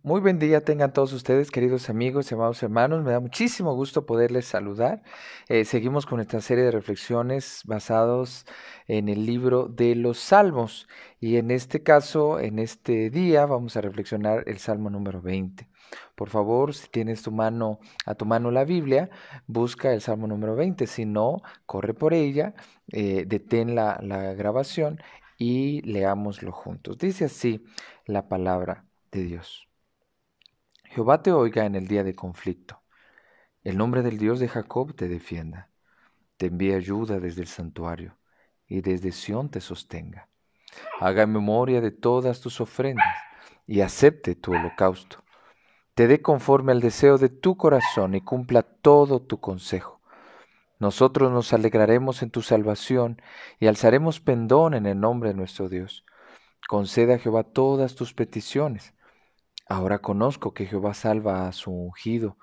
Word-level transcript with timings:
Muy 0.00 0.20
buen 0.20 0.38
día 0.38 0.64
tengan 0.64 0.92
todos 0.92 1.12
ustedes, 1.12 1.50
queridos 1.50 1.90
amigos 1.90 2.32
amados 2.32 2.62
hermanos. 2.62 3.04
Me 3.04 3.12
da 3.12 3.20
muchísimo 3.20 3.74
gusto 3.74 4.06
poderles 4.06 4.46
saludar. 4.46 5.02
Eh, 5.48 5.64
seguimos 5.64 6.06
con 6.06 6.20
esta 6.20 6.40
serie 6.40 6.64
de 6.64 6.70
reflexiones 6.70 7.62
basados 7.64 8.46
en 8.86 9.08
el 9.08 9.26
libro 9.26 9.66
de 9.66 9.94
los 9.94 10.18
Salmos. 10.18 10.88
Y 11.20 11.36
en 11.36 11.50
este 11.50 11.82
caso, 11.82 12.40
en 12.40 12.58
este 12.58 13.10
día, 13.10 13.44
vamos 13.46 13.76
a 13.76 13.80
reflexionar 13.80 14.44
el 14.46 14.58
Salmo 14.58 14.88
número 14.88 15.20
20. 15.20 15.68
Por 16.14 16.30
favor, 16.30 16.74
si 16.74 16.88
tienes 16.88 17.22
tu 17.22 17.30
mano 17.30 17.78
a 18.06 18.14
tu 18.14 18.24
mano 18.24 18.50
la 18.50 18.64
Biblia, 18.64 19.10
busca 19.46 19.92
el 19.92 20.00
Salmo 20.00 20.26
número 20.26 20.56
20. 20.56 20.86
Si 20.86 21.04
no, 21.04 21.42
corre 21.66 21.92
por 21.94 22.14
ella, 22.14 22.54
eh, 22.92 23.24
detén 23.26 23.74
la, 23.74 23.98
la 24.02 24.32
grabación 24.34 25.00
y 25.38 25.82
leámoslo 25.82 26.52
juntos. 26.52 26.98
Dice 26.98 27.26
así 27.26 27.64
la 28.06 28.28
palabra 28.28 28.86
de 29.10 29.24
Dios. 29.24 29.71
Jehová 30.94 31.22
te 31.22 31.32
oiga 31.32 31.64
en 31.64 31.74
el 31.74 31.88
día 31.88 32.04
de 32.04 32.14
conflicto. 32.14 32.82
El 33.64 33.78
nombre 33.78 34.02
del 34.02 34.18
Dios 34.18 34.40
de 34.40 34.48
Jacob 34.48 34.94
te 34.94 35.08
defienda. 35.08 35.70
Te 36.36 36.48
envíe 36.48 36.74
ayuda 36.74 37.18
desde 37.18 37.40
el 37.40 37.48
santuario 37.48 38.18
y 38.66 38.82
desde 38.82 39.10
Sión 39.10 39.50
te 39.50 39.62
sostenga. 39.62 40.28
Haga 41.00 41.26
memoria 41.26 41.80
de 41.80 41.92
todas 41.92 42.42
tus 42.42 42.60
ofrendas 42.60 43.06
y 43.66 43.80
acepte 43.80 44.34
tu 44.34 44.52
holocausto. 44.52 45.24
Te 45.94 46.06
dé 46.08 46.20
conforme 46.20 46.72
al 46.72 46.82
deseo 46.82 47.16
de 47.16 47.30
tu 47.30 47.56
corazón 47.56 48.14
y 48.14 48.20
cumpla 48.20 48.62
todo 48.62 49.22
tu 49.22 49.40
consejo. 49.40 50.02
Nosotros 50.78 51.32
nos 51.32 51.54
alegraremos 51.54 52.22
en 52.22 52.28
tu 52.28 52.42
salvación 52.42 53.22
y 53.58 53.66
alzaremos 53.66 54.20
pendón 54.20 54.74
en 54.74 54.84
el 54.84 55.00
nombre 55.00 55.30
de 55.30 55.36
nuestro 55.36 55.70
Dios. 55.70 56.04
Conceda 56.68 57.14
a 57.14 57.18
Jehová 57.18 57.44
todas 57.44 57.94
tus 57.94 58.12
peticiones 58.12 58.92
Ahora 59.68 60.00
conozco 60.00 60.54
que 60.54 60.66
Jehová 60.66 60.94
salva 60.94 61.48
a 61.48 61.52
su 61.52 61.70
ungido, 61.70 62.36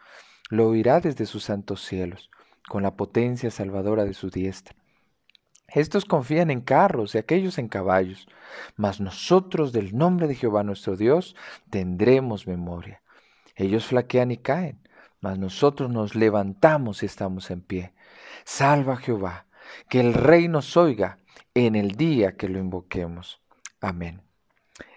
lo 0.49 0.67
oirá 0.67 0.99
desde 0.99 1.25
sus 1.25 1.43
santos 1.43 1.83
cielos, 1.85 2.29
con 2.67 2.83
la 2.83 2.95
potencia 2.95 3.51
salvadora 3.51 4.05
de 4.05 4.13
su 4.13 4.29
diestra. 4.29 4.75
Estos 5.67 6.05
confían 6.05 6.49
en 6.49 6.61
carros 6.61 7.13
y 7.13 7.19
aquellos 7.19 7.57
en 7.59 7.67
caballos, 7.67 8.27
mas 8.75 8.99
nosotros 8.99 9.71
del 9.71 9.95
nombre 9.95 10.27
de 10.27 10.35
Jehová 10.35 10.63
nuestro 10.63 10.95
Dios 10.95 11.35
tendremos 11.69 12.47
memoria. 12.47 13.01
Ellos 13.55 13.85
flaquean 13.85 14.31
y 14.31 14.37
caen, 14.37 14.79
mas 15.21 15.37
nosotros 15.37 15.89
nos 15.89 16.15
levantamos 16.15 17.03
y 17.03 17.05
estamos 17.05 17.51
en 17.51 17.61
pie. 17.61 17.93
Salva 18.45 18.97
Jehová, 18.97 19.45
que 19.89 19.99
el 19.99 20.13
Rey 20.13 20.47
nos 20.47 20.75
oiga 20.77 21.19
en 21.53 21.75
el 21.75 21.91
día 21.91 22.35
que 22.35 22.49
lo 22.49 22.57
invoquemos. 22.57 23.41
Amén. 23.81 24.28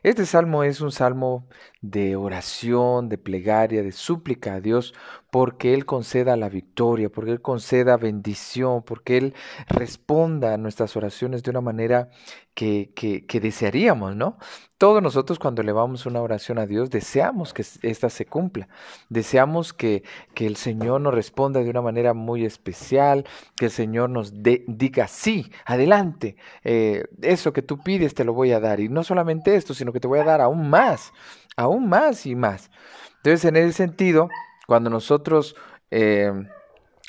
Este 0.03 0.27
salmo 0.27 0.65
es 0.65 0.81
un 0.81 0.93
salmo 0.93 1.49
de 1.81 2.17
oración, 2.17 3.09
de 3.09 3.19
plegaria, 3.19 3.83
de 3.83 3.93
súplica 3.93 4.55
a 4.55 4.61
Dios, 4.61 4.95
porque 5.33 5.73
Él 5.73 5.87
conceda 5.87 6.37
la 6.37 6.51
victoria, 6.51 7.09
porque 7.09 7.31
Él 7.31 7.41
conceda 7.41 7.97
bendición, 7.97 8.83
porque 8.83 9.17
Él 9.17 9.35
responda 9.67 10.53
a 10.53 10.59
nuestras 10.59 10.95
oraciones 10.95 11.43
de 11.43 11.51
una 11.51 11.63
manera 11.63 12.11
que, 12.53 12.93
que, 12.95 13.41
desearíamos, 13.41 14.15
¿no? 14.15 14.37
Todos 14.77 15.03
nosotros 15.03 15.39
cuando 15.39 15.63
elevamos 15.63 16.05
una 16.05 16.21
oración 16.21 16.59
a 16.59 16.67
Dios 16.67 16.91
deseamos 16.91 17.55
que 17.55 17.65
ésta 17.81 18.11
se 18.11 18.27
cumpla, 18.27 18.69
deseamos 19.09 19.73
que, 19.73 20.03
que, 20.35 20.47
el 20.47 20.57
Señor 20.57 21.01
nos 21.01 21.15
responda 21.15 21.61
de 21.61 21.71
una 21.71 21.81
manera 21.81 22.13
muy 22.13 22.45
especial, 22.45 23.25
que 23.57 23.65
el 23.65 23.71
Señor 23.71 24.11
nos 24.11 24.43
diga, 24.43 25.09
sí, 25.09 25.51
adelante, 25.65 26.37
eh, 26.63 27.05
eso 27.23 27.55
que 27.55 27.63
tú 27.63 27.79
pides 27.79 28.13
te 28.13 28.25
lo 28.25 28.35
voy 28.35 28.53
a 28.53 28.61
dar, 28.61 28.81
y 28.81 28.91
no 28.91 29.03
solamente 29.03 29.57
esto, 29.57 29.73
sino 29.73 29.95
que 29.95 30.01
te 30.01 30.09
voy 30.09 30.19
a 30.19 30.25
dar 30.25 30.43
aún 30.43 30.69
más, 30.69 31.11
aún 31.57 31.89
más 31.89 32.27
y 32.27 32.35
más. 32.35 32.71
Entonces, 33.17 33.47
en 33.47 33.57
ese 33.57 33.73
sentido, 33.73 34.29
cuando 34.67 34.91
nosotros... 34.91 35.57
Eh, 35.91 36.33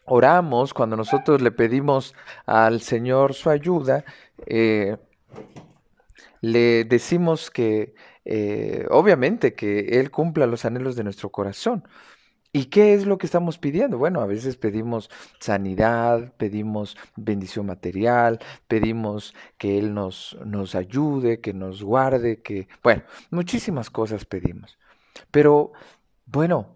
oramos, 0.05 0.73
cuando 0.73 0.95
nosotros 0.97 1.41
le 1.41 1.51
pedimos 1.51 2.13
al 2.45 2.81
Señor 2.81 3.33
su 3.33 3.49
ayuda, 3.49 4.03
eh, 4.45 4.97
le 6.41 6.83
decimos 6.83 7.49
que 7.49 7.95
eh, 8.25 8.85
obviamente 8.89 9.53
que 9.53 9.99
Él 9.99 10.11
cumpla 10.11 10.45
los 10.45 10.65
anhelos 10.65 10.95
de 10.95 11.03
nuestro 11.03 11.29
corazón. 11.29 11.87
¿Y 12.55 12.65
qué 12.65 12.93
es 12.93 13.07
lo 13.07 13.17
que 13.17 13.25
estamos 13.25 13.57
pidiendo? 13.57 13.97
Bueno, 13.97 14.21
a 14.21 14.27
veces 14.27 14.57
pedimos 14.57 15.09
sanidad, 15.39 16.33
pedimos 16.37 16.95
bendición 17.15 17.65
material, 17.65 18.39
pedimos 18.67 19.33
que 19.57 19.79
Él 19.79 19.95
nos, 19.95 20.37
nos 20.45 20.75
ayude, 20.75 21.41
que 21.41 21.53
nos 21.53 21.81
guarde, 21.81 22.43
que, 22.43 22.67
bueno, 22.83 23.03
muchísimas 23.31 23.89
cosas 23.89 24.25
pedimos. 24.25 24.77
Pero, 25.31 25.71
bueno, 26.27 26.75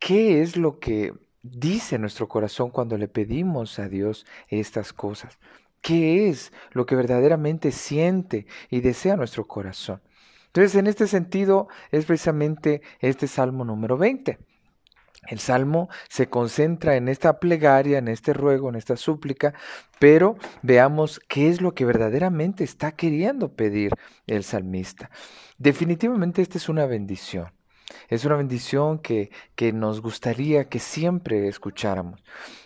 ¿qué 0.00 0.42
es 0.42 0.56
lo 0.56 0.80
que 0.80 1.14
dice 1.42 1.98
nuestro 1.98 2.26
corazón 2.26 2.70
cuando 2.70 2.98
le 2.98 3.06
pedimos 3.06 3.78
a 3.78 3.88
Dios 3.88 4.26
estas 4.48 4.92
cosas? 4.92 5.38
¿Qué 5.80 6.28
es 6.28 6.52
lo 6.72 6.84
que 6.86 6.96
verdaderamente 6.96 7.70
siente 7.70 8.46
y 8.68 8.80
desea 8.80 9.16
nuestro 9.16 9.46
corazón? 9.46 10.02
Entonces, 10.46 10.74
en 10.74 10.88
este 10.88 11.06
sentido, 11.06 11.68
es 11.92 12.06
precisamente 12.06 12.82
este 12.98 13.28
Salmo 13.28 13.64
número 13.64 13.96
20. 13.96 14.38
El 15.28 15.38
salmo 15.38 15.88
se 16.08 16.28
concentra 16.28 16.96
en 16.96 17.08
esta 17.08 17.38
plegaria, 17.38 17.98
en 17.98 18.08
este 18.08 18.32
ruego, 18.32 18.68
en 18.70 18.74
esta 18.74 18.96
súplica, 18.96 19.54
pero 19.98 20.36
veamos 20.62 21.20
qué 21.28 21.48
es 21.48 21.60
lo 21.60 21.74
que 21.74 21.84
verdaderamente 21.84 22.64
está 22.64 22.92
queriendo 22.92 23.52
pedir 23.52 23.92
el 24.26 24.42
salmista. 24.44 25.10
Definitivamente 25.58 26.40
esta 26.42 26.56
es 26.56 26.68
una 26.68 26.86
bendición. 26.86 27.52
Es 28.08 28.24
una 28.24 28.36
bendición 28.36 28.98
que, 28.98 29.30
que 29.54 29.72
nos 29.72 30.00
gustaría 30.00 30.68
que 30.68 30.78
siempre 30.78 31.48
escucháramos. 31.48 32.22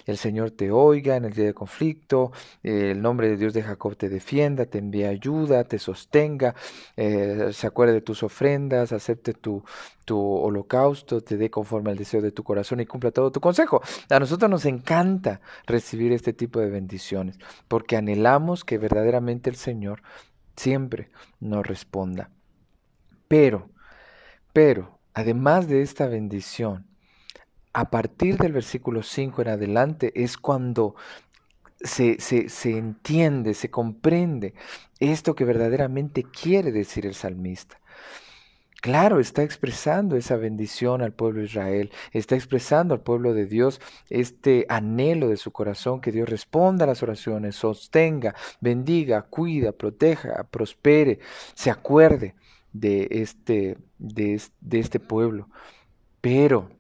El 0.06 0.18
Señor 0.18 0.50
te 0.50 0.70
oiga 0.70 1.16
en 1.16 1.24
el 1.24 1.32
día 1.32 1.46
de 1.46 1.54
conflicto, 1.54 2.32
el 2.62 3.00
nombre 3.00 3.28
de 3.28 3.36
Dios 3.36 3.54
de 3.54 3.62
Jacob 3.62 3.96
te 3.96 4.08
defienda, 4.08 4.66
te 4.66 4.78
envíe 4.78 5.04
ayuda, 5.04 5.64
te 5.64 5.78
sostenga, 5.78 6.54
eh, 6.96 7.50
se 7.52 7.66
acuerde 7.66 7.94
de 7.94 8.00
tus 8.02 8.22
ofrendas, 8.22 8.92
acepte 8.92 9.32
tu, 9.32 9.64
tu 10.04 10.20
holocausto, 10.20 11.22
te 11.22 11.36
dé 11.36 11.50
conforme 11.50 11.90
al 11.90 11.96
deseo 11.96 12.20
de 12.20 12.32
tu 12.32 12.44
corazón 12.44 12.80
y 12.80 12.86
cumpla 12.86 13.10
todo 13.10 13.32
tu 13.32 13.40
consejo. 13.40 13.80
A 14.10 14.18
nosotros 14.18 14.50
nos 14.50 14.66
encanta 14.66 15.40
recibir 15.66 16.12
este 16.12 16.32
tipo 16.32 16.60
de 16.60 16.68
bendiciones 16.68 17.38
porque 17.68 17.96
anhelamos 17.96 18.64
que 18.64 18.78
verdaderamente 18.78 19.48
el 19.48 19.56
Señor 19.56 20.02
siempre 20.56 21.10
nos 21.40 21.66
responda. 21.66 22.30
Pero, 23.28 23.70
pero, 24.52 24.93
además 25.14 25.68
de 25.68 25.82
esta 25.82 26.06
bendición, 26.06 26.86
a 27.72 27.90
partir 27.90 28.36
del 28.36 28.52
versículo 28.52 29.02
5 29.02 29.42
en 29.42 29.48
adelante 29.48 30.12
es 30.14 30.36
cuando 30.36 30.94
se, 31.80 32.18
se, 32.20 32.70
entiende, 32.70 33.54
se 33.54 33.70
comprende 33.70 34.54
esto 35.00 35.34
que 35.34 35.44
verdaderamente 35.44 36.22
quiere 36.22 36.72
decir 36.72 37.04
el 37.04 37.14
salmista. 37.14 37.80
Claro, 38.80 39.18
está 39.18 39.42
expresando 39.42 40.14
esa 40.14 40.36
bendición 40.36 41.00
al 41.00 41.12
pueblo 41.12 41.40
de 41.40 41.46
Israel, 41.46 41.90
está 42.12 42.34
expresando 42.34 42.92
al 42.92 43.00
pueblo 43.00 43.32
de 43.32 43.46
Dios 43.46 43.80
este 44.10 44.66
anhelo 44.68 45.28
de 45.28 45.38
su 45.38 45.52
corazón, 45.52 46.02
que 46.02 46.12
Dios 46.12 46.28
responda 46.28 46.84
a 46.84 46.88
las 46.88 47.02
oraciones, 47.02 47.56
sostenga, 47.56 48.34
bendiga, 48.60 49.22
cuida, 49.22 49.72
proteja, 49.72 50.44
prospere, 50.50 51.18
se 51.54 51.70
acuerde 51.70 52.34
de 52.74 53.08
este, 53.10 53.78
de, 53.98 54.38
este 54.72 55.00
pueblo. 55.00 55.48
Pero, 56.20 56.70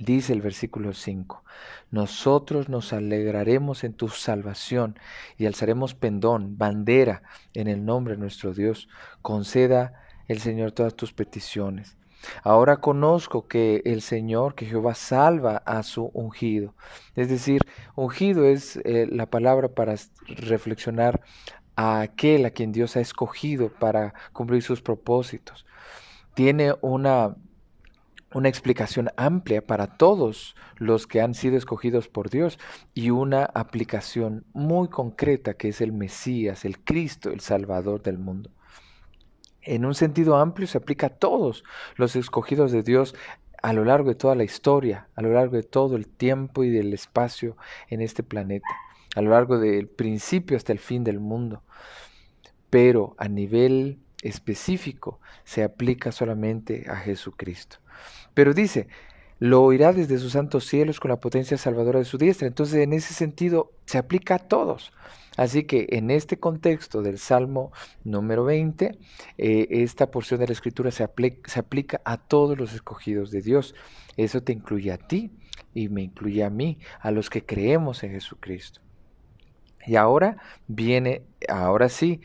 dice 0.00 0.32
el 0.32 0.42
versículo 0.42 0.92
5, 0.92 1.44
nosotros 1.92 2.68
nos 2.68 2.92
alegraremos 2.92 3.84
en 3.84 3.92
tu 3.92 4.08
salvación 4.08 4.98
y 5.38 5.46
alzaremos 5.46 5.94
pendón, 5.94 6.58
bandera, 6.58 7.22
en 7.54 7.68
el 7.68 7.84
nombre 7.84 8.14
de 8.14 8.20
nuestro 8.20 8.52
Dios. 8.52 8.88
Conceda 9.22 10.02
el 10.26 10.40
Señor 10.40 10.72
todas 10.72 10.96
tus 10.96 11.12
peticiones. 11.12 11.96
Ahora 12.42 12.78
conozco 12.78 13.46
que 13.46 13.82
el 13.84 14.00
Señor, 14.02 14.54
que 14.54 14.66
Jehová 14.66 14.94
salva 14.94 15.58
a 15.58 15.82
su 15.82 16.10
ungido. 16.12 16.74
Es 17.14 17.28
decir, 17.28 17.60
ungido 17.94 18.44
es 18.46 18.78
eh, 18.78 19.06
la 19.10 19.26
palabra 19.26 19.68
para 19.68 19.94
reflexionar 20.26 21.20
a 21.76 22.00
aquel 22.00 22.46
a 22.46 22.50
quien 22.50 22.72
Dios 22.72 22.96
ha 22.96 23.00
escogido 23.00 23.68
para 23.68 24.14
cumplir 24.32 24.62
sus 24.62 24.82
propósitos. 24.82 25.66
Tiene 26.34 26.74
una, 26.80 27.36
una 28.32 28.48
explicación 28.48 29.10
amplia 29.16 29.64
para 29.64 29.96
todos 29.98 30.56
los 30.76 31.06
que 31.06 31.20
han 31.20 31.34
sido 31.34 31.56
escogidos 31.56 32.08
por 32.08 32.30
Dios 32.30 32.58
y 32.94 33.10
una 33.10 33.44
aplicación 33.44 34.44
muy 34.52 34.88
concreta 34.88 35.54
que 35.54 35.68
es 35.68 35.80
el 35.80 35.92
Mesías, 35.92 36.64
el 36.64 36.80
Cristo, 36.80 37.30
el 37.30 37.40
Salvador 37.40 38.02
del 38.02 38.18
mundo. 38.18 38.50
En 39.60 39.84
un 39.84 39.94
sentido 39.94 40.36
amplio 40.36 40.66
se 40.66 40.78
aplica 40.78 41.08
a 41.08 41.10
todos 41.10 41.64
los 41.96 42.16
escogidos 42.16 42.72
de 42.72 42.82
Dios 42.82 43.14
a 43.62 43.72
lo 43.72 43.84
largo 43.84 44.10
de 44.10 44.14
toda 44.14 44.34
la 44.34 44.44
historia, 44.44 45.08
a 45.16 45.22
lo 45.22 45.32
largo 45.32 45.56
de 45.56 45.62
todo 45.62 45.96
el 45.96 46.06
tiempo 46.06 46.62
y 46.62 46.70
del 46.70 46.92
espacio 46.94 47.56
en 47.88 48.00
este 48.00 48.22
planeta 48.22 48.68
a 49.16 49.22
lo 49.22 49.30
largo 49.30 49.58
del 49.58 49.88
principio 49.88 50.58
hasta 50.58 50.72
el 50.72 50.78
fin 50.78 51.02
del 51.02 51.20
mundo. 51.20 51.62
Pero 52.68 53.16
a 53.18 53.28
nivel 53.28 53.98
específico 54.22 55.20
se 55.44 55.64
aplica 55.64 56.12
solamente 56.12 56.84
a 56.88 56.96
Jesucristo. 56.96 57.78
Pero 58.34 58.52
dice, 58.52 58.88
lo 59.38 59.62
oirá 59.62 59.94
desde 59.94 60.18
sus 60.18 60.32
santos 60.32 60.66
cielos 60.66 61.00
con 61.00 61.10
la 61.10 61.18
potencia 61.18 61.56
salvadora 61.56 61.98
de 61.98 62.04
su 62.04 62.18
diestra. 62.18 62.46
Entonces, 62.46 62.76
en 62.76 62.92
ese 62.92 63.14
sentido, 63.14 63.72
se 63.86 63.96
aplica 63.96 64.34
a 64.34 64.38
todos. 64.38 64.92
Así 65.38 65.64
que 65.64 65.86
en 65.90 66.10
este 66.10 66.38
contexto 66.38 67.00
del 67.00 67.18
Salmo 67.18 67.72
número 68.04 68.44
20, 68.44 68.98
eh, 69.38 69.66
esta 69.70 70.10
porción 70.10 70.40
de 70.40 70.46
la 70.46 70.52
Escritura 70.52 70.90
se, 70.90 71.08
se 71.46 71.58
aplica 71.58 72.02
a 72.04 72.18
todos 72.18 72.58
los 72.58 72.74
escogidos 72.74 73.30
de 73.30 73.40
Dios. 73.40 73.74
Eso 74.18 74.42
te 74.42 74.52
incluye 74.52 74.92
a 74.92 74.98
ti 74.98 75.30
y 75.72 75.88
me 75.88 76.02
incluye 76.02 76.44
a 76.44 76.50
mí, 76.50 76.78
a 77.00 77.10
los 77.10 77.30
que 77.30 77.44
creemos 77.46 78.02
en 78.02 78.10
Jesucristo. 78.10 78.85
Y 79.86 79.96
ahora 79.96 80.36
viene, 80.66 81.22
ahora 81.48 81.88
sí, 81.88 82.20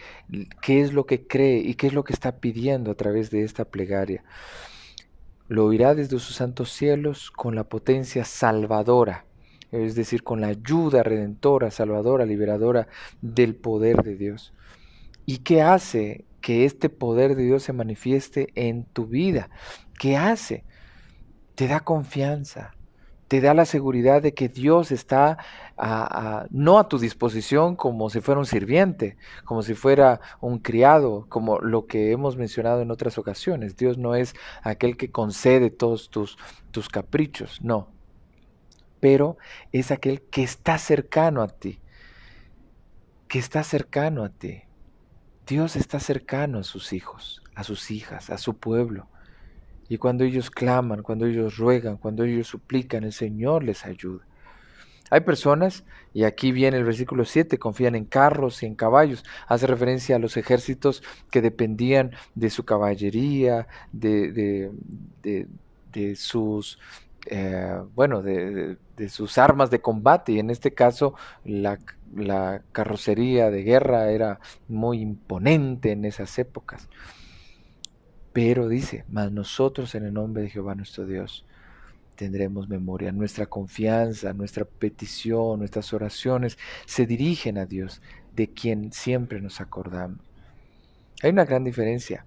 qué 0.62 0.82
es 0.82 0.94
lo 0.94 1.06
que 1.06 1.28
cree 1.28 1.60
y 1.60 1.76
qué 1.76 1.88
es 1.88 1.94
lo 1.94 2.04
que 2.04 2.14
está 2.14 2.38
pidiendo 2.38 2.92
a 2.92 2.96
través 2.96 3.30
de 3.30 3.44
esta 3.44 3.66
plegaria. 3.66 4.24
Lo 5.48 5.66
oirá 5.66 5.94
desde 5.94 6.18
sus 6.18 6.36
santos 6.36 6.72
cielos 6.72 7.30
con 7.30 7.56
la 7.56 7.66
potencia 7.66 8.26
salvadora, 8.26 9.26
es 9.72 9.96
decir, 9.96 10.24
con 10.24 10.42
la 10.42 10.48
ayuda 10.48 11.04
redentora, 11.04 11.72
salvadora, 11.72 12.26
liberadora 12.26 12.88
del 13.22 13.56
poder 13.56 13.98
de 14.04 14.16
Dios. 14.16 14.54
¿Y 15.26 15.40
qué 15.40 15.62
hace 15.62 16.26
que 16.42 16.66
este 16.66 16.90
poder 16.90 17.36
de 17.36 17.44
Dios 17.44 17.64
se 17.64 17.74
manifieste 17.74 18.48
en 18.56 18.86
tu 18.86 19.06
vida? 19.06 19.50
¿Qué 20.00 20.18
hace? 20.18 20.64
Te 21.56 21.68
da 21.68 21.82
confianza, 21.82 22.74
te 23.32 23.40
da 23.40 23.54
la 23.54 23.64
seguridad 23.64 24.22
de 24.22 24.34
que 24.34 24.50
Dios 24.50 24.92
está 24.92 25.38
no 26.50 26.80
a 26.80 26.90
tu 26.90 27.00
disposición 27.00 27.78
como 27.78 28.10
si 28.10 28.20
fuera 28.20 28.42
un 28.42 28.46
sirviente, 28.46 29.16
como 29.46 29.62
si 29.62 29.74
fuera 29.74 30.20
un 30.42 30.60
criado, 30.60 31.28
como 31.30 31.58
lo 31.60 31.88
que 31.88 32.12
hemos 32.12 32.36
mencionado 32.36 32.82
en 32.82 32.92
otras 32.92 33.18
ocasiones. 33.18 33.78
Dios 33.78 33.98
no 33.98 34.16
es 34.16 34.36
aquel 34.64 34.98
que 34.98 35.12
concede 35.12 35.70
todos 35.70 36.10
tus, 36.10 36.38
tus 36.72 36.90
caprichos, 36.90 37.62
no. 37.62 37.88
Pero 39.00 39.38
es 39.72 39.92
aquel 39.92 40.24
que 40.24 40.44
está 40.44 40.78
cercano 40.78 41.42
a 41.42 41.48
ti, 41.48 41.80
que 43.30 43.40
está 43.40 43.64
cercano 43.64 44.26
a 44.26 44.30
ti. 44.30 44.64
Dios 45.48 45.78
está 45.78 46.02
cercano 46.02 46.60
a 46.60 46.64
sus 46.66 46.92
hijos, 46.92 47.42
a 47.56 47.64
sus 47.64 47.92
hijas, 47.92 48.30
a 48.30 48.38
su 48.38 48.58
pueblo. 48.58 49.08
Y 49.92 49.98
cuando 49.98 50.24
ellos 50.24 50.50
claman, 50.50 51.04
cuando 51.04 51.26
ellos 51.26 51.58
ruegan, 51.58 51.98
cuando 51.98 52.24
ellos 52.24 52.48
suplican, 52.48 53.04
el 53.04 53.12
Señor 53.12 53.66
les 53.66 53.86
ayuda. 53.86 54.26
Hay 55.10 55.20
personas, 55.20 55.84
y 56.14 56.24
aquí 56.24 56.54
viene 56.54 56.78
el 56.78 56.86
versículo 56.86 57.26
7, 57.26 57.60
confían 57.60 57.96
en 57.96 58.06
carros 58.06 58.64
y 58.64 58.68
en 58.68 58.76
caballos. 58.76 59.26
Hace 59.48 59.68
referencia 59.68 60.16
a 60.16 60.20
los 60.20 60.38
ejércitos 60.38 61.04
que 61.30 61.42
dependían 61.42 62.12
de 62.36 62.50
su 62.50 62.64
caballería, 62.64 63.68
de, 63.92 64.72
de, 65.92 66.16
sus, 66.16 66.80
eh, 67.26 67.76
bueno, 67.94 68.22
de, 68.22 68.78
sus 69.10 69.38
armas 69.38 69.72
de 69.72 69.82
combate. 69.82 70.32
Y 70.32 70.40
en 70.40 70.52
este 70.52 70.74
caso, 70.74 71.16
la 71.44 72.62
carrocería 72.72 73.52
de 73.52 73.64
guerra 73.64 74.10
era 74.10 74.40
muy 74.70 75.02
imponente 75.02 75.92
en 75.92 76.06
esas 76.06 76.40
épocas. 76.40 76.88
Pero 78.34 78.70
dice, 78.70 79.04
mas 79.10 79.32
nosotros 79.32 79.94
en 79.96 80.06
el 80.06 80.14
nombre 80.14 80.44
de 80.44 80.50
Jehová 80.50 80.76
nuestro 80.76 81.06
Dios 81.06 81.46
tendremos 82.16 82.70
memoria. 82.70 83.12
Nuestra 83.12 83.46
confianza, 83.46 84.34
nuestra 84.34 84.64
petición, 84.64 85.60
nuestras 85.60 85.92
oraciones 85.94 86.58
se 86.86 87.06
dirigen 87.06 87.58
a 87.58 87.66
Dios, 87.66 88.02
de 88.36 88.48
quien 88.48 88.94
siempre 88.94 89.42
nos 89.42 89.60
acordamos. 89.60 90.20
Hay 91.22 91.32
una 91.32 91.46
gran 91.46 91.64
diferencia 91.64 92.26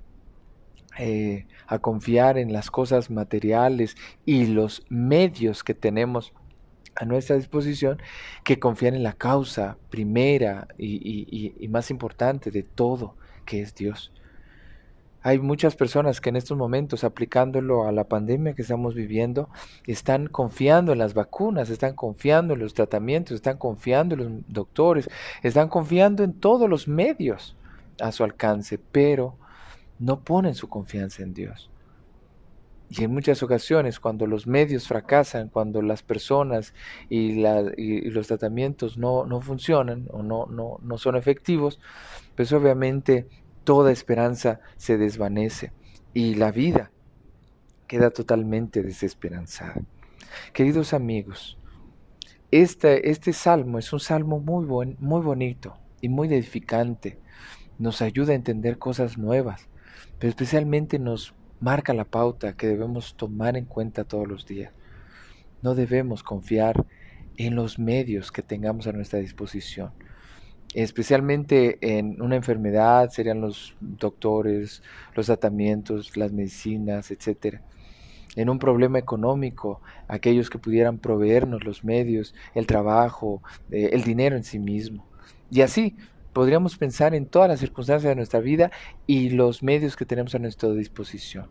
eh, 0.98 1.46
a 1.66 1.78
confiar 1.78 2.38
en 2.38 2.52
las 2.52 2.70
cosas 2.70 3.10
materiales 3.10 3.96
y 4.26 4.46
los 4.46 4.84
medios 4.88 5.64
que 5.64 5.74
tenemos 5.74 6.32
a 6.96 7.04
nuestra 7.04 7.36
disposición 7.36 8.00
que 8.44 8.60
confiar 8.60 8.94
en 8.94 9.02
la 9.02 9.14
causa 9.14 9.78
primera 9.90 10.68
y 10.78 11.66
más 11.68 11.90
importante 11.90 12.50
de 12.50 12.62
todo, 12.62 13.16
que 13.46 13.62
es 13.62 13.74
Dios. 13.74 14.12
Hay 15.26 15.38
muchas 15.38 15.74
personas 15.74 16.20
que 16.20 16.28
en 16.28 16.36
estos 16.36 16.58
momentos, 16.58 17.02
aplicándolo 17.02 17.88
a 17.88 17.92
la 17.92 18.04
pandemia 18.04 18.52
que 18.52 18.60
estamos 18.60 18.94
viviendo, 18.94 19.48
están 19.86 20.26
confiando 20.26 20.92
en 20.92 20.98
las 20.98 21.14
vacunas, 21.14 21.70
están 21.70 21.94
confiando 21.94 22.52
en 22.52 22.60
los 22.60 22.74
tratamientos, 22.74 23.36
están 23.36 23.56
confiando 23.56 24.16
en 24.16 24.20
los 24.20 24.32
doctores, 24.48 25.08
están 25.42 25.70
confiando 25.70 26.24
en 26.24 26.34
todos 26.34 26.68
los 26.68 26.88
medios 26.88 27.56
a 28.02 28.12
su 28.12 28.22
alcance, 28.22 28.78
pero 28.78 29.38
no 29.98 30.20
ponen 30.20 30.54
su 30.54 30.68
confianza 30.68 31.22
en 31.22 31.32
Dios. 31.32 31.70
Y 32.90 33.02
en 33.04 33.10
muchas 33.10 33.42
ocasiones, 33.42 34.00
cuando 34.00 34.26
los 34.26 34.46
medios 34.46 34.86
fracasan, 34.86 35.48
cuando 35.48 35.80
las 35.80 36.02
personas 36.02 36.74
y, 37.08 37.40
los 38.10 38.26
tratamientos 38.26 38.98
no, 38.98 39.40
funcionan 39.40 40.06
o 40.10 40.22
no, 40.22 40.46
no 40.50 40.98
son 40.98 41.16
efectivos, 41.16 41.80
pues 42.36 42.52
obviamente 42.52 43.26
toda 43.64 43.90
esperanza 43.90 44.60
se 44.76 44.98
desvanece 44.98 45.72
y 46.12 46.34
la 46.34 46.52
vida 46.52 46.90
queda 47.86 48.10
totalmente 48.10 48.82
desesperanzada. 48.82 49.82
Queridos 50.52 50.94
amigos, 50.94 51.58
este, 52.50 53.10
este 53.10 53.32
salmo 53.32 53.78
es 53.78 53.92
un 53.92 54.00
salmo 54.00 54.38
muy, 54.38 54.64
buen, 54.64 54.96
muy 55.00 55.22
bonito 55.22 55.76
y 56.00 56.08
muy 56.08 56.28
edificante. 56.28 57.18
Nos 57.78 58.02
ayuda 58.02 58.32
a 58.32 58.36
entender 58.36 58.78
cosas 58.78 59.18
nuevas, 59.18 59.68
pero 60.18 60.30
especialmente 60.30 60.98
nos 60.98 61.34
marca 61.60 61.94
la 61.94 62.04
pauta 62.04 62.56
que 62.56 62.68
debemos 62.68 63.16
tomar 63.16 63.56
en 63.56 63.64
cuenta 63.64 64.04
todos 64.04 64.28
los 64.28 64.46
días. 64.46 64.72
No 65.62 65.74
debemos 65.74 66.22
confiar 66.22 66.84
en 67.36 67.56
los 67.56 67.78
medios 67.78 68.30
que 68.30 68.42
tengamos 68.42 68.86
a 68.86 68.92
nuestra 68.92 69.18
disposición 69.18 69.92
especialmente 70.72 71.78
en 71.80 72.20
una 72.20 72.36
enfermedad, 72.36 73.10
serían 73.10 73.40
los 73.40 73.76
doctores, 73.80 74.82
los 75.14 75.26
tratamientos, 75.26 76.16
las 76.16 76.32
medicinas, 76.32 77.10
etc. 77.10 77.60
En 78.36 78.50
un 78.50 78.58
problema 78.58 78.98
económico, 78.98 79.80
aquellos 80.08 80.50
que 80.50 80.58
pudieran 80.58 80.98
proveernos 80.98 81.64
los 81.64 81.84
medios, 81.84 82.34
el 82.54 82.66
trabajo, 82.66 83.42
eh, 83.70 83.90
el 83.92 84.02
dinero 84.02 84.36
en 84.36 84.44
sí 84.44 84.58
mismo. 84.58 85.06
Y 85.50 85.60
así 85.60 85.96
podríamos 86.32 86.76
pensar 86.76 87.14
en 87.14 87.26
todas 87.26 87.48
las 87.48 87.60
circunstancias 87.60 88.10
de 88.10 88.16
nuestra 88.16 88.40
vida 88.40 88.72
y 89.06 89.30
los 89.30 89.62
medios 89.62 89.94
que 89.96 90.04
tenemos 90.04 90.34
a 90.34 90.40
nuestra 90.40 90.70
disposición. 90.70 91.46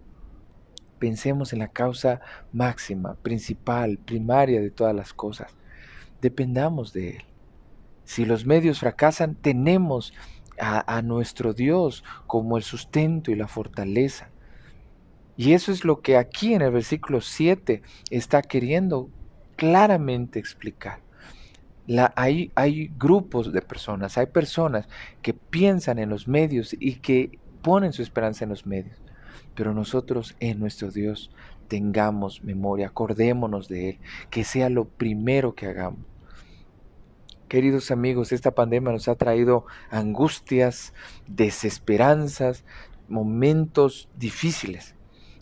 Pensemos 1.00 1.54
en 1.54 1.60
la 1.60 1.70
causa 1.70 2.22
máxima, 2.52 3.16
principal, 3.16 3.98
primaria 3.98 4.62
de 4.62 4.72
todas 4.72 4.94
las 4.94 5.14
cosas. 5.14 5.56
Dependamos 6.22 6.94
de 6.94 7.12
Él. 7.12 7.24
Si 8.06 8.26
los 8.26 8.46
medios 8.46 8.80
fracasan, 8.80 9.36
tenemos 9.36 10.14
a, 10.60 11.02
nuestro 11.02 11.54
Dios 11.54 12.04
como 12.28 12.58
el 12.58 12.64
sustento 12.64 13.32
y 13.32 13.36
la 13.36 13.48
fortaleza. 13.48 14.30
Y 15.36 15.54
eso 15.54 15.72
es 15.72 15.84
lo 15.84 16.02
que 16.02 16.18
aquí 16.18 16.54
en 16.54 16.62
el 16.62 16.72
versículo 16.72 17.22
7 17.22 17.82
está 18.12 18.42
queriendo 18.42 19.10
claramente 19.56 20.40
explicar. 20.40 21.00
hay, 22.16 22.52
hay, 22.56 22.92
grupos 22.98 23.52
de 23.52 23.62
personas, 23.62 24.18
hay 24.18 24.28
personas 24.28 24.88
que 25.22 25.34
piensan 25.34 25.98
en 25.98 26.10
los 26.10 26.28
medios 26.28 26.76
y 26.80 26.96
que 26.96 27.40
ponen 27.62 27.94
su 27.94 28.04
esperanza 28.04 28.46
en 28.46 28.50
los 28.50 28.66
medios. 28.66 28.98
Pero 29.56 29.74
nosotros 29.74 30.36
en 30.40 30.60
nuestro 30.60 30.92
Dios 30.92 31.32
tengamos 31.68 32.44
memoria, 32.44 32.88
acordémonos 32.88 33.68
de 33.68 33.92
Él, 33.92 34.00
que 34.30 34.44
sea 34.44 34.70
lo 34.70 34.86
primero 34.86 35.56
que 35.56 35.68
hagamos. 35.68 36.13
Queridos 37.54 37.92
amigos, 37.92 38.32
esta 38.32 38.56
pandemia 38.56 38.92
nos 38.92 39.08
ha 39.08 39.14
traído 39.14 39.68
angustias, 39.92 40.92
desesperanzas, 41.28 42.66
momentos 43.08 44.10
difíciles 44.18 44.96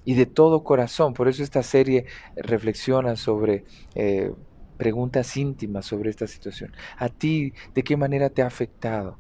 y 0.04 0.16
de 0.16 0.26
todo 0.26 0.66
corazón. 0.66 1.14
Por 1.14 1.30
eso 1.30 1.42
esta 1.42 1.64
serie 1.64 2.08
reflexiona 2.36 3.16
sobre 3.16 3.64
eh, 3.96 4.34
preguntas 4.76 5.38
íntimas 5.38 5.86
sobre 5.86 6.10
esta 6.10 6.28
situación. 6.28 6.74
¿A 6.98 7.08
ti 7.08 7.54
de 7.74 7.82
qué 7.82 7.96
manera 7.96 8.30
te 8.30 8.42
ha 8.42 8.48
afectado? 8.48 9.18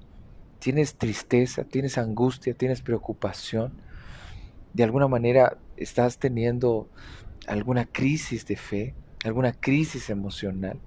¿Tienes 0.59 0.95
tristeza? 0.95 1.63
¿Tienes 1.63 1.97
angustia? 1.97 2.55
¿Tienes 2.55 2.81
preocupación? 2.81 3.71
¿De 4.73 4.83
alguna 4.83 5.07
manera 5.07 5.57
estás 5.77 6.17
teniendo 6.17 6.89
alguna 7.47 7.85
crisis 7.85 8.45
de 8.47 8.57
fe? 8.57 8.95
¿Alguna 9.23 9.53
crisis 9.53 10.09
emocional? 10.09 10.77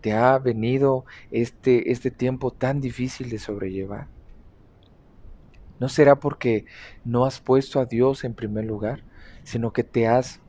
Te 0.00 0.12
ha 0.12 0.38
venido 0.38 1.04
este, 1.30 1.92
este 1.92 2.10
tiempo 2.10 2.50
tan 2.52 2.80
difícil 2.80 3.30
de 3.30 3.38
sobrellevar? 3.38 4.08
¿No 5.80 5.88
será 5.88 6.18
porque 6.18 6.64
no 7.04 7.24
has 7.24 7.40
puesto 7.40 7.80
a 7.80 7.86
Dios 7.86 8.24
en 8.24 8.34
primer 8.34 8.64
lugar, 8.64 9.04
sino 9.44 9.72
que 9.72 9.84
te 9.84 10.08
has 10.08 10.40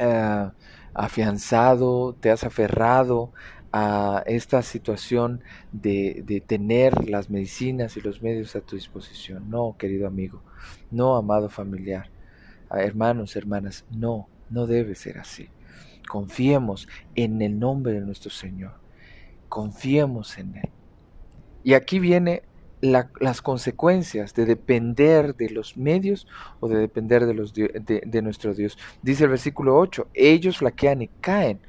ah, 0.00 0.52
afianzado, 0.94 2.14
te 2.14 2.30
has 2.30 2.44
aferrado 2.44 3.32
a 3.72 4.22
esta 4.26 4.62
situación 4.62 5.42
de, 5.72 6.22
de, 6.24 6.40
tener 6.40 7.08
las 7.08 7.28
medicinas 7.28 7.96
y 7.98 8.00
los 8.00 8.22
medios 8.22 8.56
a 8.56 8.62
tu 8.62 8.76
disposición. 8.76 9.50
No, 9.50 9.76
querido 9.78 10.06
amigo, 10.06 10.42
no, 10.90 11.16
amado 11.16 11.50
familiar, 11.50 12.10
hermanos, 12.70 13.36
hermanas, 13.36 13.84
no, 13.90 14.28
no 14.48 14.66
debe 14.66 14.94
ser 14.94 15.18
así. 15.18 15.50
Confiemos 16.08 16.88
en 17.14 17.42
el 17.42 17.58
nombre 17.58 17.92
de 17.92 18.00
nuestro 18.00 18.30
Señor. 18.30 18.72
Confiemos 19.48 20.38
en 20.38 20.56
Él. 20.56 20.70
Y 21.62 21.74
aquí 21.74 21.98
viene 21.98 22.42
las 22.80 23.42
consecuencias 23.42 24.34
de 24.34 24.46
depender 24.46 25.34
de 25.34 25.50
los 25.50 25.76
medios 25.76 26.26
o 26.60 26.68
de 26.68 26.78
depender 26.78 27.26
de, 27.26 27.34
los, 27.34 27.52
de, 27.52 28.22
nuestro 28.22 28.54
Dios. 28.54 28.78
Dice 29.02 29.24
el 29.24 29.30
versículo 29.30 29.76
8, 29.76 30.08
ellos 30.14 30.58
flaquean 30.58 31.02
y 31.02 31.08
caen. 31.08 31.60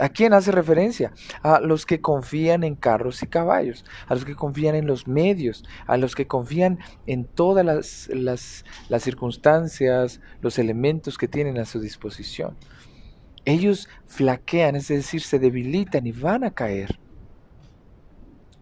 ¿A 0.00 0.08
quién 0.08 0.32
hace 0.32 0.50
referencia? 0.50 1.12
A 1.42 1.60
los 1.60 1.86
que 1.86 2.00
confían 2.00 2.64
en 2.64 2.74
carros 2.74 3.22
y 3.22 3.28
caballos, 3.28 3.84
a 4.08 4.14
los 4.14 4.24
que 4.24 4.34
confían 4.34 4.74
en 4.74 4.88
los 4.88 5.06
medios, 5.06 5.64
a 5.86 5.96
los 5.96 6.16
que 6.16 6.26
confían 6.26 6.80
en 7.06 7.26
todas 7.26 7.64
las, 7.64 8.08
las, 8.12 8.64
las 8.88 9.04
circunstancias, 9.04 10.20
los 10.40 10.58
elementos 10.58 11.16
que 11.16 11.28
tienen 11.28 11.58
a 11.58 11.64
su 11.64 11.78
disposición. 11.78 12.56
Ellos 13.44 13.88
flaquean, 14.06 14.76
es 14.76 14.88
decir, 14.88 15.20
se 15.20 15.38
debilitan 15.38 16.06
y 16.06 16.12
van 16.12 16.44
a 16.44 16.50
caer. 16.50 16.98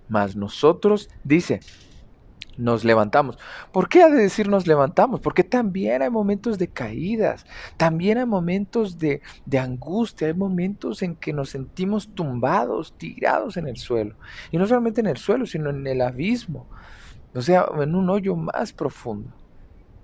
Mas 0.08 0.36
nosotros, 0.36 1.08
dice, 1.24 1.60
nos 2.56 2.84
levantamos. 2.84 3.38
¿Por 3.72 3.88
qué 3.88 4.02
ha 4.02 4.08
de 4.08 4.22
decir 4.22 4.48
nos 4.48 4.66
levantamos? 4.66 5.20
Porque 5.20 5.44
también 5.44 6.02
hay 6.02 6.10
momentos 6.10 6.58
de 6.58 6.68
caídas, 6.68 7.46
también 7.76 8.18
hay 8.18 8.26
momentos 8.26 8.98
de, 8.98 9.22
de, 9.46 9.58
angustia, 9.58 10.28
hay 10.28 10.34
momentos 10.34 11.02
en 11.02 11.16
que 11.16 11.32
nos 11.32 11.50
sentimos 11.50 12.14
tumbados, 12.14 12.94
tirados 12.98 13.56
en 13.56 13.68
el 13.68 13.76
suelo. 13.76 14.16
Y 14.50 14.58
no 14.58 14.66
solamente 14.66 15.00
en 15.00 15.06
el 15.06 15.16
suelo, 15.16 15.46
sino 15.46 15.70
en 15.70 15.86
el 15.86 16.00
abismo, 16.00 16.68
o 17.34 17.40
sea, 17.40 17.66
en 17.80 17.94
un 17.94 18.10
hoyo 18.10 18.36
más 18.36 18.72
profundo. 18.72 19.32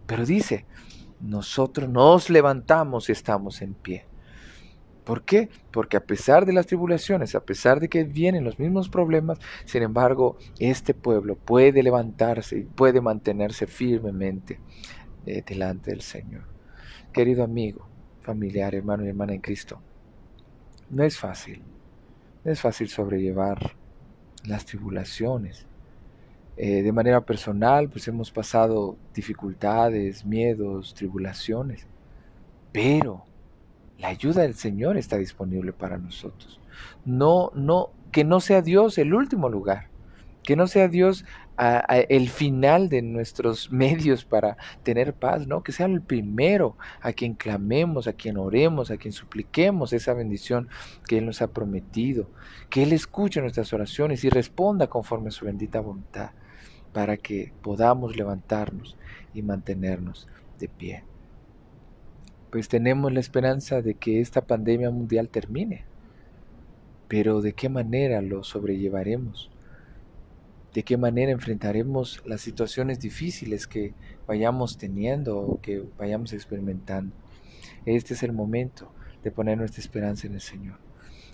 Pero 0.06 0.24
dice, 0.24 0.64
nosotros 1.20 1.88
nos 1.88 2.30
levantamos 2.30 3.08
y 3.08 3.12
estamos 3.12 3.60
en 3.60 3.74
pie. 3.74 4.06
¿Por 5.08 5.22
qué? 5.22 5.48
Porque 5.70 5.96
a 5.96 6.04
pesar 6.04 6.44
de 6.44 6.52
las 6.52 6.66
tribulaciones, 6.66 7.34
a 7.34 7.40
pesar 7.40 7.80
de 7.80 7.88
que 7.88 8.04
vienen 8.04 8.44
los 8.44 8.58
mismos 8.58 8.90
problemas, 8.90 9.38
sin 9.64 9.82
embargo, 9.82 10.36
este 10.58 10.92
pueblo 10.92 11.34
puede 11.34 11.82
levantarse 11.82 12.58
y 12.58 12.64
puede 12.64 13.00
mantenerse 13.00 13.66
firmemente 13.66 14.60
eh, 15.24 15.42
delante 15.46 15.92
del 15.92 16.02
Señor. 16.02 16.42
Querido 17.10 17.42
amigo, 17.42 17.88
familiar, 18.20 18.74
hermano 18.74 19.02
y 19.02 19.08
hermana 19.08 19.32
en 19.32 19.40
Cristo, 19.40 19.80
no 20.90 21.02
es 21.04 21.16
fácil, 21.16 21.62
no 22.44 22.52
es 22.52 22.60
fácil 22.60 22.90
sobrellevar 22.90 23.76
las 24.44 24.66
tribulaciones. 24.66 25.66
Eh, 26.58 26.82
de 26.82 26.92
manera 26.92 27.22
personal, 27.22 27.88
pues 27.88 28.06
hemos 28.08 28.30
pasado 28.30 28.98
dificultades, 29.14 30.26
miedos, 30.26 30.92
tribulaciones, 30.92 31.86
pero 32.72 33.24
la 33.98 34.08
ayuda 34.08 34.42
del 34.42 34.54
Señor 34.54 34.96
está 34.96 35.16
disponible 35.16 35.72
para 35.72 35.98
nosotros. 35.98 36.60
No, 37.04 37.50
no, 37.54 37.90
que 38.12 38.24
no 38.24 38.40
sea 38.40 38.62
Dios 38.62 38.96
el 38.98 39.12
último 39.12 39.48
lugar, 39.48 39.88
que 40.44 40.56
no 40.56 40.66
sea 40.66 40.88
Dios 40.88 41.24
el 42.08 42.28
final 42.30 42.88
de 42.88 43.02
nuestros 43.02 43.72
medios 43.72 44.24
para 44.24 44.56
tener 44.84 45.14
paz, 45.14 45.48
no, 45.48 45.64
que 45.64 45.72
sea 45.72 45.86
el 45.86 46.00
primero 46.00 46.76
a 47.00 47.12
quien 47.12 47.34
clamemos, 47.34 48.06
a 48.06 48.12
quien 48.12 48.36
oremos, 48.36 48.90
a 48.90 48.96
quien 48.96 49.12
supliquemos 49.12 49.92
esa 49.92 50.14
bendición 50.14 50.68
que 51.06 51.18
Él 51.18 51.26
nos 51.26 51.42
ha 51.42 51.48
prometido, 51.48 52.30
que 52.70 52.84
Él 52.84 52.92
escuche 52.92 53.40
nuestras 53.40 53.72
oraciones 53.72 54.22
y 54.22 54.30
responda 54.30 54.86
conforme 54.86 55.28
a 55.28 55.32
su 55.32 55.44
bendita 55.44 55.80
voluntad, 55.80 56.30
para 56.92 57.16
que 57.16 57.52
podamos 57.62 58.16
levantarnos 58.16 58.96
y 59.34 59.42
mantenernos 59.42 60.28
de 60.58 60.68
pie 60.68 61.04
pues 62.50 62.68
tenemos 62.68 63.12
la 63.12 63.20
esperanza 63.20 63.82
de 63.82 63.94
que 63.94 64.20
esta 64.20 64.42
pandemia 64.42 64.90
mundial 64.90 65.28
termine. 65.28 65.84
Pero 67.08 67.40
¿de 67.40 67.52
qué 67.52 67.68
manera 67.68 68.22
lo 68.22 68.44
sobrellevaremos? 68.44 69.50
¿De 70.74 70.82
qué 70.82 70.96
manera 70.96 71.32
enfrentaremos 71.32 72.22
las 72.26 72.40
situaciones 72.40 73.00
difíciles 73.00 73.66
que 73.66 73.94
vayamos 74.26 74.78
teniendo 74.78 75.38
o 75.38 75.60
que 75.60 75.82
vayamos 75.98 76.32
experimentando? 76.32 77.14
Este 77.86 78.14
es 78.14 78.22
el 78.22 78.32
momento 78.32 78.92
de 79.24 79.30
poner 79.30 79.58
nuestra 79.58 79.80
esperanza 79.80 80.26
en 80.26 80.34
el 80.34 80.40
Señor 80.40 80.78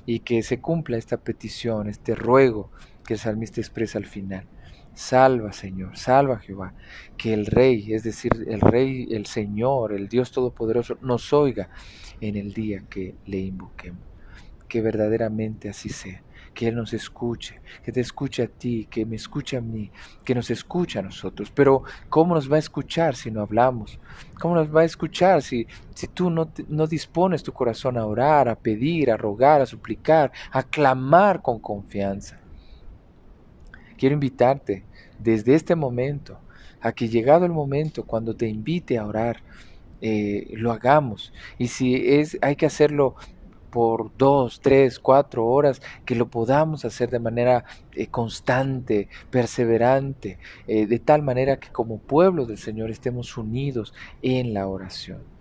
y 0.07 0.21
que 0.21 0.43
se 0.43 0.61
cumpla 0.61 0.97
esta 0.97 1.17
petición, 1.17 1.89
este 1.89 2.15
ruego 2.15 2.71
que 3.05 3.15
el 3.15 3.21
salmista 3.21 3.61
expresa 3.61 3.99
al 3.99 4.07
final. 4.07 4.47
Salva, 4.95 5.53
Señor, 5.53 5.97
salva 5.97 6.39
Jehová, 6.39 6.73
que 7.17 7.35
el 7.35 7.47
Rey, 7.47 7.93
es 7.93 8.05
decir, 8.05 8.31
el 8.47 8.61
Rey, 8.61 9.09
el 9.11 9.27
Señor, 9.27 9.93
el 9.93 10.09
Dios 10.09 10.31
Todopoderoso, 10.31 10.99
nos 11.03 11.33
oiga 11.33 11.69
en 12.21 12.37
el 12.37 12.53
día 12.53 12.85
que 12.89 13.17
le 13.27 13.39
invoquemos. 13.39 14.01
Que 14.69 14.81
verdaderamente 14.81 15.69
así 15.69 15.89
sea, 15.89 16.23
que 16.55 16.69
Él 16.69 16.77
nos 16.77 16.93
escuche, 16.93 17.61
que 17.85 17.93
te 17.93 18.01
escuche 18.01 18.45
a 18.45 18.47
ti, 18.47 18.87
que 18.89 19.05
me 19.05 19.17
escuche 19.17 19.57
a 19.57 19.61
mí, 19.61 19.91
que 20.25 20.35
nos 20.35 20.51
escuche 20.51 20.99
a 21.01 21.03
nosotros. 21.03 21.51
Pero 21.51 21.83
¿cómo 22.09 22.35
nos 22.35 22.51
va 22.51 22.57
a 22.57 22.61
escuchar 22.61 23.17
si 23.17 23.31
no 23.31 23.41
hablamos? 23.41 23.99
¿Cómo 24.41 24.55
nos 24.55 24.75
va 24.75 24.83
a 24.83 24.85
escuchar 24.85 25.43
si, 25.43 25.67
si 25.95 26.07
tú 26.09 26.31
no, 26.31 26.53
no 26.69 26.87
dispones 26.87 27.43
tu 27.43 27.53
corazón 27.53 27.99
a 27.99 28.07
orar, 28.07 28.49
a 28.49 28.55
pedir, 28.55 29.11
a 29.11 29.17
rogar, 29.17 29.61
a 29.61 29.67
suplicar, 29.67 30.33
a 30.53 30.63
clamar 30.63 31.43
con 31.43 31.59
confianza? 31.59 32.44
Quiero 33.97 34.15
invitarte 34.15 34.85
desde 35.19 35.55
este 35.55 35.75
momento 35.75 36.39
a 36.81 36.93
que 36.93 37.09
llegado 37.09 37.47
el 37.47 37.53
momento, 37.53 38.05
cuando 38.05 38.37
te 38.37 38.47
invite 38.47 38.99
a 38.99 39.07
orar, 39.07 39.39
eh, 40.01 40.49
lo 40.53 40.71
hagamos. 40.71 41.33
Y 41.59 41.69
si 41.69 41.95
es, 41.95 42.37
hay 42.43 42.57
que 42.57 42.67
hacerlo 42.67 43.15
por 43.71 44.17
dos, 44.17 44.61
tres, 44.61 45.01
cuatro 45.01 45.47
horas, 45.47 45.83
que 46.05 46.15
lo 46.15 46.29
podamos 46.29 46.85
hacer 46.85 47.11
de 47.11 47.19
manera 47.19 47.65
eh, 47.93 48.07
constante, 48.07 49.09
perseverante, 49.31 50.39
eh, 50.69 50.87
de 50.87 50.99
tal 50.99 51.23
manera 51.23 51.59
que 51.59 51.71
como 51.71 51.99
pueblo 51.99 52.47
del 52.47 52.59
Señor 52.59 52.91
estemos 52.91 53.37
unidos 53.37 53.95
en 54.23 54.55
la 54.55 54.69
oración. 54.69 55.34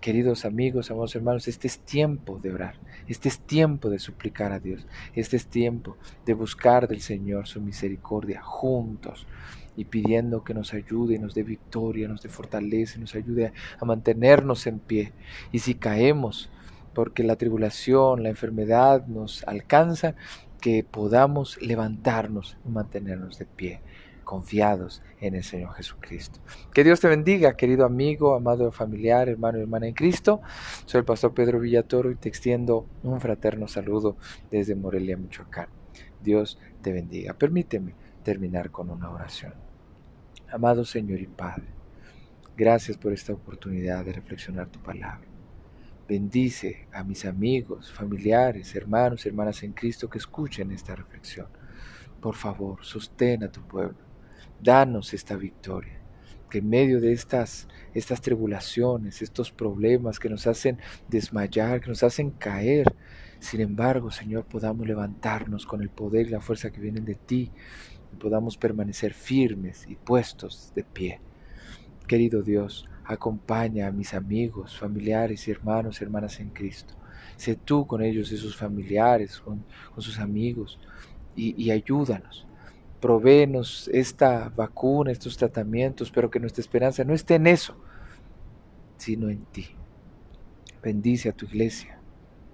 Queridos 0.00 0.44
amigos, 0.44 0.92
amados 0.92 1.16
hermanos, 1.16 1.48
este 1.48 1.66
es 1.66 1.80
tiempo 1.80 2.38
de 2.40 2.52
orar, 2.52 2.76
este 3.08 3.28
es 3.28 3.40
tiempo 3.40 3.90
de 3.90 3.98
suplicar 3.98 4.52
a 4.52 4.60
Dios, 4.60 4.86
este 5.16 5.36
es 5.36 5.48
tiempo 5.48 5.96
de 6.24 6.34
buscar 6.34 6.86
del 6.86 7.00
Señor 7.00 7.48
su 7.48 7.60
misericordia 7.60 8.40
juntos 8.40 9.26
y 9.76 9.86
pidiendo 9.86 10.44
que 10.44 10.54
nos 10.54 10.72
ayude, 10.72 11.18
nos 11.18 11.34
dé 11.34 11.42
victoria, 11.42 12.06
nos 12.06 12.22
dé 12.22 12.28
fortaleza, 12.28 13.00
nos 13.00 13.16
ayude 13.16 13.52
a 13.80 13.84
mantenernos 13.84 14.68
en 14.68 14.78
pie. 14.78 15.12
Y 15.50 15.58
si 15.58 15.74
caemos 15.74 16.48
porque 16.94 17.24
la 17.24 17.34
tribulación, 17.34 18.22
la 18.22 18.28
enfermedad 18.28 19.04
nos 19.08 19.42
alcanza, 19.48 20.14
que 20.60 20.84
podamos 20.84 21.60
levantarnos 21.60 22.56
y 22.64 22.70
mantenernos 22.70 23.38
de 23.38 23.46
pie 23.46 23.80
confiados 24.28 25.00
en 25.22 25.34
el 25.36 25.42
Señor 25.42 25.72
Jesucristo. 25.72 26.38
Que 26.74 26.84
Dios 26.84 27.00
te 27.00 27.08
bendiga, 27.08 27.56
querido 27.56 27.86
amigo, 27.86 28.34
amado 28.34 28.70
familiar, 28.70 29.26
hermano 29.26 29.56
y 29.56 29.62
hermana 29.62 29.86
en 29.86 29.94
Cristo. 29.94 30.42
Soy 30.84 30.98
el 30.98 31.06
pastor 31.06 31.32
Pedro 31.32 31.60
Villatoro 31.60 32.10
y 32.10 32.14
te 32.14 32.28
extiendo 32.28 32.84
un 33.02 33.22
fraterno 33.22 33.68
saludo 33.68 34.18
desde 34.50 34.74
Morelia, 34.74 35.16
Michoacán. 35.16 35.68
Dios 36.22 36.58
te 36.82 36.92
bendiga. 36.92 37.32
Permíteme 37.32 37.94
terminar 38.22 38.70
con 38.70 38.90
una 38.90 39.10
oración. 39.10 39.54
Amado 40.52 40.84
Señor 40.84 41.20
y 41.20 41.26
Padre, 41.26 41.64
gracias 42.54 42.98
por 42.98 43.14
esta 43.14 43.32
oportunidad 43.32 44.04
de 44.04 44.12
reflexionar 44.12 44.68
tu 44.68 44.78
palabra. 44.78 45.26
Bendice 46.06 46.86
a 46.92 47.02
mis 47.02 47.24
amigos, 47.24 47.90
familiares, 47.90 48.76
hermanos, 48.76 49.24
hermanas 49.24 49.62
en 49.62 49.72
Cristo 49.72 50.10
que 50.10 50.18
escuchen 50.18 50.70
esta 50.70 50.94
reflexión. 50.94 51.46
Por 52.20 52.34
favor, 52.34 52.84
sostén 52.84 53.44
a 53.44 53.50
tu 53.50 53.62
pueblo 53.62 54.07
Danos 54.62 55.14
esta 55.14 55.36
victoria. 55.36 56.00
Que 56.50 56.58
en 56.58 56.68
medio 56.68 57.00
de 57.00 57.12
estas, 57.12 57.68
estas 57.94 58.20
tribulaciones, 58.20 59.22
estos 59.22 59.52
problemas 59.52 60.18
que 60.18 60.30
nos 60.30 60.46
hacen 60.46 60.78
desmayar, 61.08 61.80
que 61.80 61.88
nos 61.88 62.02
hacen 62.02 62.30
caer, 62.30 62.86
sin 63.38 63.60
embargo, 63.60 64.10
Señor, 64.10 64.46
podamos 64.46 64.86
levantarnos 64.86 65.66
con 65.66 65.82
el 65.82 65.90
poder 65.90 66.26
y 66.26 66.30
la 66.30 66.40
fuerza 66.40 66.70
que 66.70 66.80
vienen 66.80 67.04
de 67.04 67.14
ti 67.14 67.52
y 68.12 68.16
podamos 68.16 68.56
permanecer 68.56 69.12
firmes 69.12 69.86
y 69.88 69.94
puestos 69.94 70.72
de 70.74 70.82
pie. 70.82 71.20
Querido 72.06 72.42
Dios, 72.42 72.88
acompaña 73.04 73.86
a 73.86 73.92
mis 73.92 74.14
amigos, 74.14 74.76
familiares 74.76 75.46
y 75.46 75.50
hermanos, 75.50 76.00
hermanas 76.00 76.40
en 76.40 76.48
Cristo. 76.50 76.94
Sé 77.36 77.54
tú 77.54 77.86
con 77.86 78.02
ellos 78.02 78.32
y 78.32 78.38
sus 78.38 78.56
familiares, 78.56 79.38
con, 79.38 79.64
sus 79.98 80.18
amigos, 80.18 80.80
y 81.36 81.70
ayúdanos 81.70 82.47
provéenos 83.00 83.88
esta 83.92 84.48
vacuna, 84.48 85.12
estos 85.12 85.36
tratamientos, 85.36 86.10
pero 86.10 86.30
que 86.30 86.40
nuestra 86.40 86.60
esperanza 86.60 87.04
no 87.04 87.14
esté 87.14 87.36
en 87.36 87.46
eso, 87.46 87.76
sino 88.96 89.30
en 89.30 89.44
ti. 89.46 89.68
Bendice 90.82 91.28
a 91.28 91.32
tu 91.32 91.46
iglesia, 91.46 91.98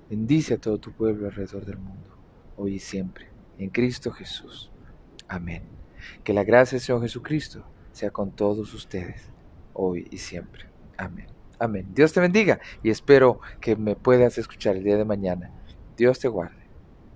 bendice 0.08 0.54
a 0.54 0.58
todo 0.58 0.78
tu 0.78 0.92
pueblo 0.92 1.26
alrededor 1.26 1.64
del 1.64 1.78
mundo. 1.78 2.10
hoy 2.56 2.74
y 2.74 2.78
siempre, 2.78 3.26
en 3.58 3.68
Cristo 3.70 4.12
Jesús. 4.12 4.70
Amén. 5.26 5.64
Que 6.22 6.32
la 6.32 6.44
gracia 6.44 6.76
del 6.76 6.84
Señor 6.84 7.02
Jesucristo 7.02 7.64
sea 7.90 8.10
con 8.10 8.30
todos 8.30 8.72
ustedes, 8.74 9.28
hoy 9.72 10.06
y 10.10 10.18
siempre. 10.18 10.66
Amén. 10.96 11.26
Amén. 11.58 11.88
Dios 11.94 12.12
te 12.12 12.20
bendiga 12.20 12.60
y 12.82 12.90
espero 12.90 13.40
que 13.60 13.74
me 13.74 13.96
puedas 13.96 14.38
escuchar 14.38 14.76
el 14.76 14.84
día 14.84 14.96
de 14.96 15.04
mañana. 15.04 15.50
Dios 15.96 16.18
te 16.18 16.28
guarde. 16.28 16.63